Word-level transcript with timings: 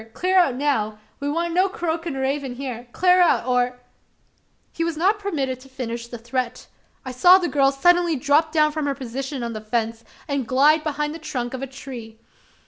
Clar 0.15 0.33
out 0.39 0.55
now! 0.55 0.97
We 1.19 1.29
want 1.29 1.53
no 1.53 1.69
croakin' 1.69 2.15
raven 2.17 2.55
hyar. 2.55 2.87
Clar 2.91 3.19
out! 3.21 3.45
or" 3.45 3.81
He 4.73 4.83
was 4.83 4.97
not 4.97 5.19
permitted 5.19 5.59
to 5.59 5.69
finish 5.69 6.07
the 6.07 6.17
threat. 6.17 6.65
I 7.05 7.11
saw 7.11 7.37
the 7.37 7.47
girl 7.47 7.71
suddenly 7.71 8.15
drop 8.15 8.51
down 8.51 8.71
from 8.71 8.87
her 8.87 8.95
position 8.95 9.43
on 9.43 9.53
the 9.53 9.61
fence, 9.61 10.03
and 10.27 10.47
glide 10.47 10.83
behind 10.83 11.13
the 11.13 11.19
trunk 11.19 11.53
of 11.53 11.61
a 11.61 11.67
tree. 11.67 12.17